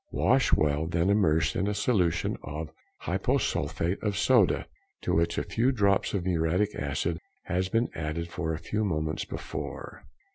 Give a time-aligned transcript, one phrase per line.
[0.09, 2.71] Wash well, then immerse in a solution of
[3.03, 4.65] hyposulphate of soda
[5.03, 10.01] to which a few drops of muriatic acid has been added a few moments before.